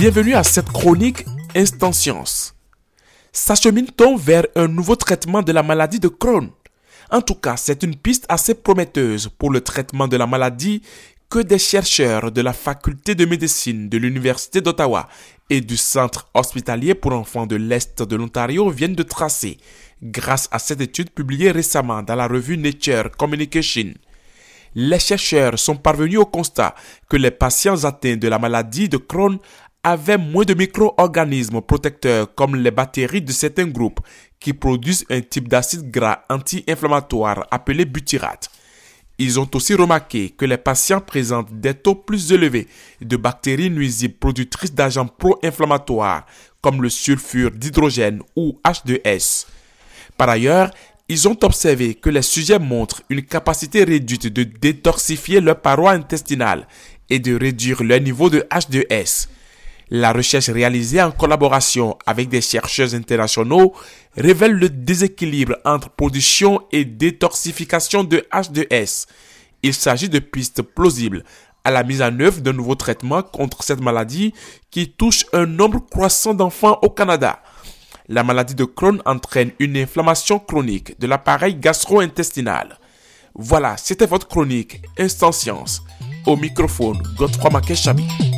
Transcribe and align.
Bienvenue 0.00 0.32
à 0.32 0.42
cette 0.42 0.70
chronique 0.70 1.26
Instant 1.54 1.92
Science. 1.92 2.54
S'achemine-t-on 3.32 4.16
vers 4.16 4.46
un 4.56 4.66
nouveau 4.66 4.96
traitement 4.96 5.42
de 5.42 5.52
la 5.52 5.62
maladie 5.62 6.00
de 6.00 6.08
Crohn? 6.08 6.48
En 7.10 7.20
tout 7.20 7.34
cas, 7.34 7.58
c'est 7.58 7.82
une 7.82 7.94
piste 7.94 8.24
assez 8.30 8.54
prometteuse 8.54 9.28
pour 9.28 9.50
le 9.50 9.60
traitement 9.60 10.08
de 10.08 10.16
la 10.16 10.26
maladie 10.26 10.80
que 11.28 11.40
des 11.40 11.58
chercheurs 11.58 12.32
de 12.32 12.40
la 12.40 12.54
faculté 12.54 13.14
de 13.14 13.26
médecine 13.26 13.90
de 13.90 13.98
l'Université 13.98 14.62
d'Ottawa 14.62 15.06
et 15.50 15.60
du 15.60 15.76
Centre 15.76 16.30
hospitalier 16.32 16.94
pour 16.94 17.12
enfants 17.12 17.46
de 17.46 17.56
l'Est 17.56 18.02
de 18.02 18.16
l'Ontario 18.16 18.70
viennent 18.70 18.94
de 18.94 19.02
tracer 19.02 19.58
grâce 20.02 20.48
à 20.50 20.58
cette 20.58 20.80
étude 20.80 21.10
publiée 21.10 21.50
récemment 21.50 22.02
dans 22.02 22.14
la 22.14 22.26
revue 22.26 22.56
Nature 22.56 23.10
Communication. 23.18 23.92
Les 24.74 25.00
chercheurs 25.00 25.58
sont 25.58 25.76
parvenus 25.76 26.20
au 26.20 26.26
constat 26.26 26.74
que 27.08 27.16
les 27.16 27.32
patients 27.32 27.84
atteints 27.84 28.16
de 28.16 28.28
la 28.28 28.38
maladie 28.38 28.88
de 28.88 28.98
Crohn 28.98 29.38
avaient 29.82 30.18
moins 30.18 30.44
de 30.44 30.54
micro-organismes 30.54 31.62
protecteurs 31.62 32.34
comme 32.34 32.56
les 32.56 32.70
bactéries 32.70 33.22
de 33.22 33.32
certains 33.32 33.66
groupes 33.66 34.00
qui 34.38 34.52
produisent 34.52 35.06
un 35.10 35.20
type 35.20 35.48
d'acide 35.48 35.90
gras 35.90 36.24
anti-inflammatoire 36.28 37.46
appelé 37.50 37.84
butyrate. 37.84 38.50
Ils 39.18 39.38
ont 39.38 39.48
aussi 39.54 39.74
remarqué 39.74 40.30
que 40.30 40.46
les 40.46 40.56
patients 40.56 41.00
présentent 41.00 41.52
des 41.52 41.74
taux 41.74 41.94
plus 41.94 42.32
élevés 42.32 42.68
de 43.00 43.16
bactéries 43.16 43.70
nuisibles 43.70 44.14
productrices 44.14 44.72
d'agents 44.72 45.06
pro-inflammatoires 45.06 46.24
comme 46.62 46.82
le 46.82 46.88
sulfure 46.88 47.50
d'hydrogène 47.50 48.22
ou 48.36 48.58
H2S. 48.64 49.46
Par 50.16 50.28
ailleurs, 50.28 50.70
ils 51.08 51.28
ont 51.28 51.36
observé 51.42 51.94
que 51.94 52.08
les 52.08 52.22
sujets 52.22 52.58
montrent 52.58 53.02
une 53.10 53.22
capacité 53.22 53.84
réduite 53.84 54.26
de 54.28 54.42
détoxifier 54.42 55.40
leur 55.40 55.60
paroi 55.60 55.92
intestinale 55.92 56.66
et 57.08 57.18
de 57.18 57.34
réduire 57.34 57.82
leur 57.82 58.00
niveau 58.00 58.30
de 58.30 58.46
H2S. 58.50 59.28
La 59.90 60.12
recherche 60.12 60.50
réalisée 60.50 61.02
en 61.02 61.10
collaboration 61.10 61.98
avec 62.06 62.28
des 62.28 62.40
chercheurs 62.40 62.94
internationaux 62.94 63.74
révèle 64.16 64.52
le 64.52 64.68
déséquilibre 64.68 65.56
entre 65.64 65.90
production 65.90 66.62
et 66.70 66.84
détoxification 66.84 68.04
de 68.04 68.24
H2S. 68.32 69.06
Il 69.64 69.74
s'agit 69.74 70.08
de 70.08 70.20
pistes 70.20 70.62
plausibles 70.62 71.24
à 71.64 71.72
la 71.72 71.82
mise 71.82 72.02
en 72.02 72.18
œuvre 72.20 72.40
d'un 72.40 72.52
nouveau 72.52 72.76
traitement 72.76 73.22
contre 73.22 73.64
cette 73.64 73.80
maladie 73.80 74.32
qui 74.70 74.90
touche 74.92 75.26
un 75.32 75.46
nombre 75.46 75.80
croissant 75.90 76.34
d'enfants 76.34 76.78
au 76.82 76.90
Canada. 76.90 77.42
La 78.08 78.22
maladie 78.22 78.54
de 78.54 78.64
Crohn 78.64 79.02
entraîne 79.04 79.50
une 79.58 79.76
inflammation 79.76 80.38
chronique 80.38 80.98
de 81.00 81.08
l'appareil 81.08 81.56
gastro-intestinal. 81.56 82.78
Voilà, 83.34 83.76
c'était 83.76 84.06
votre 84.06 84.28
chronique 84.28 84.82
Instant 84.98 85.32
Science. 85.32 85.82
Au 86.26 86.36
microphone, 86.36 87.02
Godefroy 87.16 87.50
Makeshabi. 87.50 88.29